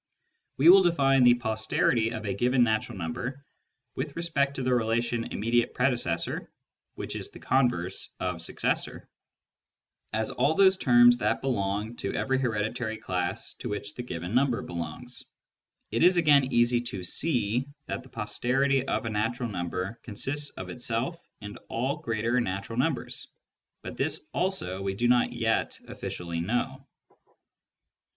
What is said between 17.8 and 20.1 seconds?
that the posterity of a natural number